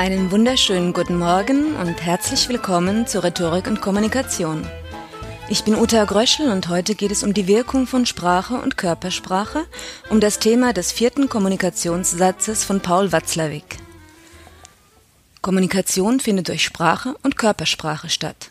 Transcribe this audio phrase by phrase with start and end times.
[0.00, 4.66] Einen wunderschönen guten Morgen und herzlich willkommen zu Rhetorik und Kommunikation.
[5.50, 9.66] Ich bin Uta Gröschel und heute geht es um die Wirkung von Sprache und Körpersprache,
[10.08, 13.76] um das Thema des vierten Kommunikationssatzes von Paul Watzlawick.
[15.42, 18.48] Kommunikation findet durch Sprache und Körpersprache statt.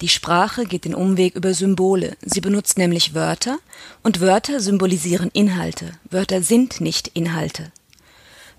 [0.00, 2.16] Die Sprache geht den Umweg über Symbole.
[2.20, 3.58] Sie benutzt nämlich Wörter
[4.04, 5.90] und Wörter symbolisieren Inhalte.
[6.08, 7.72] Wörter sind nicht Inhalte.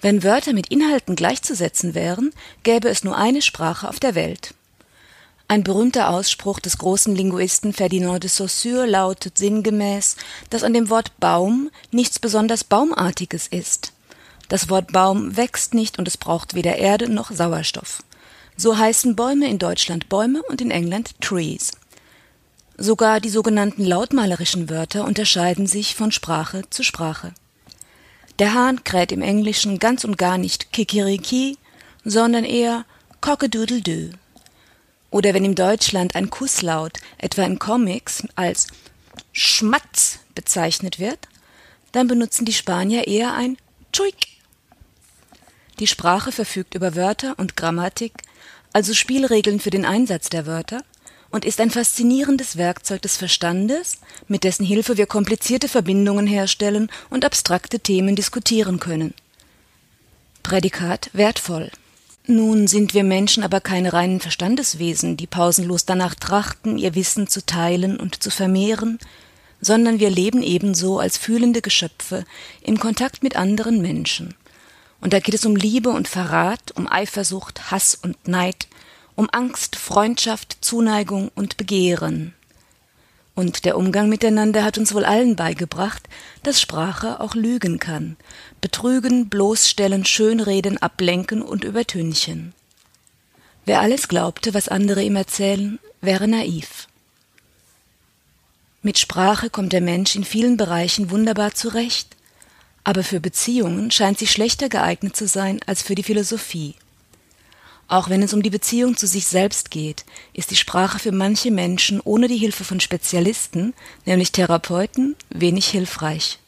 [0.03, 4.53] Wenn Wörter mit Inhalten gleichzusetzen wären, gäbe es nur eine Sprache auf der Welt.
[5.47, 10.17] Ein berühmter Ausspruch des großen Linguisten Ferdinand de Saussure lautet sinngemäß,
[10.49, 13.93] dass an dem Wort Baum nichts besonders Baumartiges ist.
[14.49, 18.03] Das Wort Baum wächst nicht und es braucht weder Erde noch Sauerstoff.
[18.57, 21.71] So heißen Bäume in Deutschland Bäume und in England Trees.
[22.77, 27.33] Sogar die sogenannten lautmalerischen Wörter unterscheiden sich von Sprache zu Sprache.
[28.39, 31.57] Der Hahn kräht im Englischen ganz und gar nicht Kikiriki,
[32.03, 32.85] sondern eher
[33.21, 34.11] Cockadoodle-doo.
[35.11, 38.67] Oder wenn im Deutschland ein Kusslaut, etwa in Comics, als
[39.31, 41.27] Schmatz bezeichnet wird,
[41.91, 43.57] dann benutzen die Spanier eher ein
[43.91, 44.27] Chuik.
[45.79, 48.13] Die Sprache verfügt über Wörter und Grammatik,
[48.73, 50.83] also Spielregeln für den Einsatz der Wörter,
[51.33, 57.25] und ist ein faszinierendes Werkzeug des Verstandes, mit dessen Hilfe wir komplizierte Verbindungen herstellen und
[57.25, 59.15] abstrakte Themen diskutieren können.
[60.43, 61.71] Prädikat wertvoll.
[62.27, 67.43] Nun sind wir Menschen aber keine reinen Verstandeswesen, die pausenlos danach trachten, ihr Wissen zu
[67.43, 68.99] teilen und zu vermehren,
[69.59, 72.25] sondern wir leben ebenso als fühlende Geschöpfe
[72.61, 74.35] im Kontakt mit anderen Menschen.
[75.01, 78.67] Und da geht es um Liebe und Verrat, um Eifersucht, Hass und Neid,
[79.15, 82.33] um Angst, Freundschaft, Zuneigung und Begehren.
[83.35, 86.03] Und der Umgang miteinander hat uns wohl allen beigebracht,
[86.43, 88.15] dass Sprache auch lügen kann,
[88.61, 92.53] betrügen, bloßstellen, schönreden, ablenken und übertünchen.
[93.65, 96.87] Wer alles glaubte, was andere ihm erzählen, wäre naiv.
[98.81, 102.17] Mit Sprache kommt der Mensch in vielen Bereichen wunderbar zurecht,
[102.83, 106.75] aber für Beziehungen scheint sie schlechter geeignet zu sein als für die Philosophie.
[107.93, 111.51] Auch wenn es um die Beziehung zu sich selbst geht, ist die Sprache für manche
[111.51, 116.39] Menschen ohne die Hilfe von Spezialisten, nämlich Therapeuten, wenig hilfreich.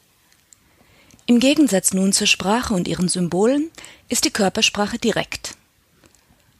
[1.28, 3.70] Im Gegensatz nun zur Sprache und ihren Symbolen
[4.10, 5.54] ist die Körpersprache direkt.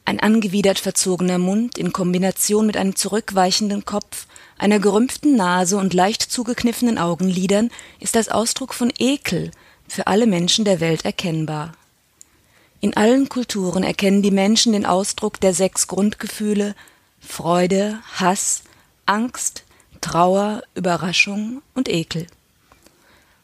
[0.04, 6.22] Ein angewidert verzogener Mund in Kombination mit einem zurückweichenden Kopf, einer gerümpften Nase und leicht
[6.22, 9.50] zugekniffenen Augenlidern ist als Ausdruck von Ekel
[9.88, 11.72] für alle Menschen der Welt erkennbar.
[12.86, 16.76] In allen Kulturen erkennen die Menschen den Ausdruck der sechs Grundgefühle
[17.18, 18.62] Freude, Hass,
[19.06, 19.64] Angst,
[20.00, 22.28] Trauer, Überraschung und Ekel.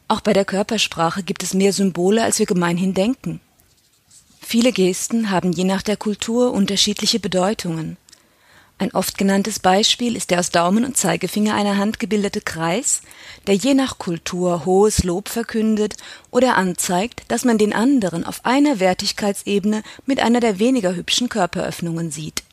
[0.07, 3.41] Auch bei der Körpersprache gibt es mehr Symbole, als wir gemeinhin denken.
[4.39, 7.97] Viele Gesten haben je nach der Kultur unterschiedliche Bedeutungen.
[8.83, 13.01] Ein oft genanntes Beispiel ist der aus Daumen und Zeigefinger einer Hand gebildete Kreis,
[13.47, 15.95] der je nach Kultur hohes Lob verkündet
[16.31, 22.11] oder anzeigt, dass man den anderen auf einer Wertigkeitsebene mit einer der weniger hübschen Körperöffnungen
[22.11, 22.43] sieht.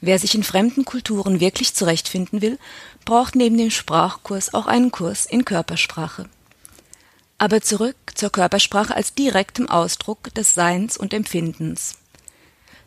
[0.00, 2.58] Wer sich in fremden Kulturen wirklich zurechtfinden will,
[3.04, 6.28] braucht neben dem Sprachkurs auch einen Kurs in Körpersprache.
[7.38, 12.01] Aber zurück zur Körpersprache als direktem Ausdruck des Seins und Empfindens.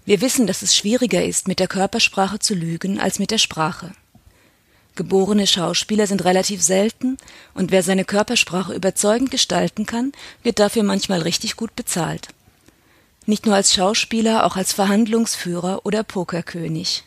[0.06, 3.92] Wir wissen, dass es schwieriger ist, mit der Körpersprache zu lügen als mit der Sprache.
[4.96, 7.18] Geborene Schauspieler sind relativ selten,
[7.56, 10.12] und wer seine Körpersprache überzeugend gestalten kann,
[10.44, 12.28] wird dafür manchmal richtig gut bezahlt.
[13.26, 17.04] Nicht nur als Schauspieler, auch als Verhandlungsführer oder Pokerkönig.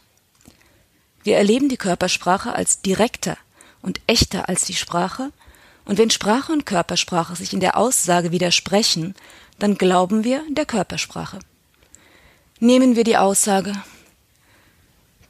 [1.22, 3.38] Wir erleben die Körpersprache als direkter
[3.80, 5.30] und echter als die Sprache,
[5.84, 9.14] und wenn Sprache und Körpersprache sich in der Aussage widersprechen,
[9.60, 11.38] dann glauben wir der Körpersprache.
[12.60, 13.72] Nehmen wir die Aussage.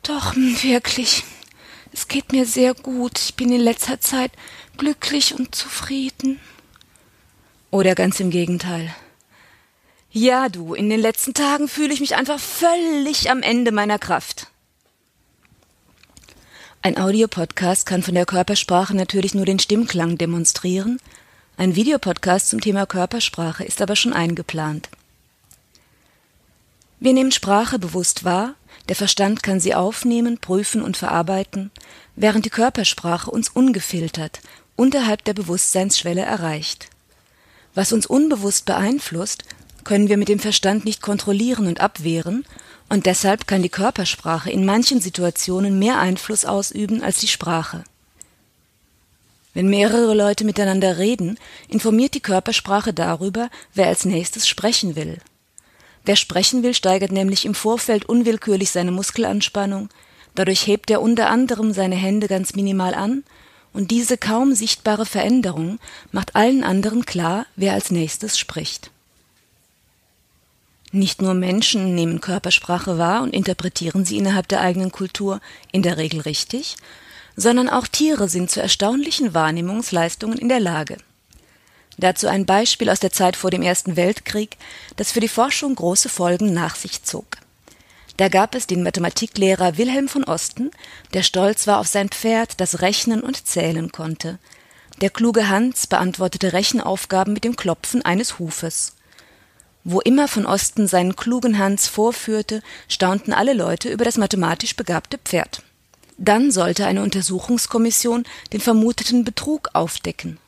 [0.02, 1.24] Doch, wirklich.
[1.92, 3.18] Es geht mir sehr gut.
[3.18, 4.32] Ich bin in letzter Zeit
[4.76, 6.40] glücklich und zufrieden.
[7.70, 8.94] Oder ganz im Gegenteil.
[10.10, 14.46] Ja, du, in den letzten Tagen fühle ich mich einfach völlig am Ende meiner Kraft.
[16.80, 20.98] Ein Audiopodcast kann von der Körpersprache natürlich nur den Stimmklang demonstrieren.
[21.58, 24.88] Ein Videopodcast zum Thema Körpersprache ist aber schon eingeplant.
[27.00, 28.54] Wir nehmen Sprache bewusst wahr,
[28.88, 31.70] der Verstand kann sie aufnehmen, prüfen und verarbeiten,
[32.16, 34.40] während die Körpersprache uns ungefiltert
[34.78, 36.88] unterhalb der Bewusstseinsschwelle erreicht.
[37.74, 39.42] Was uns unbewusst beeinflusst,
[39.82, 42.46] können wir mit dem Verstand nicht kontrollieren und abwehren,
[42.88, 47.84] und deshalb kann die Körpersprache in manchen Situationen mehr Einfluss ausüben als die Sprache.
[49.52, 55.18] Wenn mehrere Leute miteinander reden, informiert die Körpersprache darüber, wer als nächstes sprechen will.
[56.08, 59.90] Wer sprechen will, steigert nämlich im Vorfeld unwillkürlich seine Muskelanspannung,
[60.34, 63.24] dadurch hebt er unter anderem seine Hände ganz minimal an,
[63.74, 65.78] und diese kaum sichtbare Veränderung
[66.10, 68.90] macht allen anderen klar, wer als nächstes spricht.
[70.92, 75.98] Nicht nur Menschen nehmen Körpersprache wahr und interpretieren sie innerhalb der eigenen Kultur in der
[75.98, 76.76] Regel richtig,
[77.36, 80.96] sondern auch Tiere sind zu erstaunlichen Wahrnehmungsleistungen in der Lage.
[81.98, 84.56] Dazu ein Beispiel aus der Zeit vor dem Ersten Weltkrieg,
[84.96, 87.26] das für die Forschung große Folgen nach sich zog.
[88.16, 90.70] Da gab es den Mathematiklehrer Wilhelm von Osten,
[91.12, 94.38] der stolz war auf sein Pferd, das rechnen und zählen konnte.
[95.00, 98.94] Der kluge Hans beantwortete Rechenaufgaben mit dem Klopfen eines Hufes.
[99.84, 105.18] Wo immer von Osten seinen klugen Hans vorführte, staunten alle Leute über das mathematisch begabte
[105.18, 105.62] Pferd.
[106.16, 110.38] Dann sollte eine Untersuchungskommission den vermuteten Betrug aufdecken.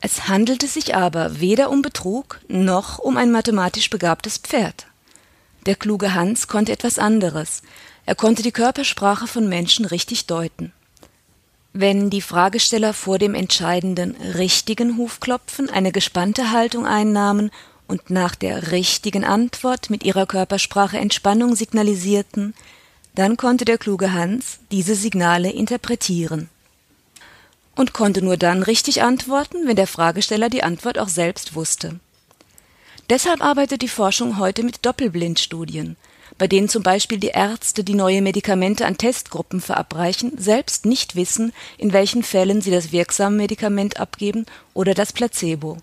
[0.00, 4.86] Es handelte sich aber weder um Betrug noch um ein mathematisch begabtes Pferd.
[5.66, 7.62] Der kluge Hans konnte etwas anderes.
[8.04, 10.72] Er konnte die Körpersprache von Menschen richtig deuten.
[11.72, 17.50] Wenn die Fragesteller vor dem entscheidenden richtigen Hufklopfen eine gespannte Haltung einnahmen
[17.86, 22.54] und nach der richtigen Antwort mit ihrer Körpersprache Entspannung signalisierten,
[23.14, 26.48] dann konnte der kluge Hans diese Signale interpretieren.
[27.76, 32.00] Und konnte nur dann richtig antworten, wenn der Fragesteller die Antwort auch selbst wusste.
[33.08, 35.96] Deshalb arbeitet die Forschung heute mit Doppelblindstudien,
[36.38, 41.52] bei denen zum Beispiel die Ärzte, die neue Medikamente an Testgruppen verabreichen, selbst nicht wissen,
[41.78, 45.78] in welchen Fällen sie das wirksame Medikament abgeben oder das Placebo.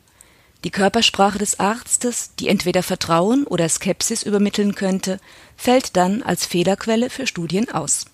[0.64, 5.20] Die Körpersprache des Arztes, die entweder Vertrauen oder Skepsis übermitteln könnte,
[5.58, 8.06] fällt dann als Fehlerquelle für Studien aus.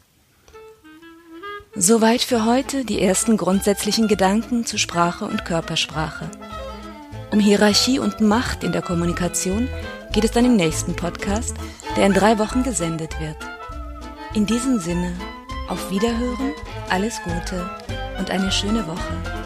[1.81, 6.29] Soweit für heute die ersten grundsätzlichen Gedanken zu Sprache und Körpersprache.
[7.31, 9.69] Um Hierarchie und Macht in der Kommunikation
[10.11, 11.55] geht es dann im nächsten Podcast,
[11.95, 13.37] der in drei Wochen gesendet wird.
[14.33, 15.13] In diesem Sinne,
[15.69, 16.51] auf Wiederhören,
[16.89, 17.69] alles Gute
[18.19, 19.38] und eine schöne Woche.